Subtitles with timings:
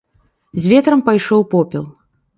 [0.63, 1.85] З ветрам пайшоў попел.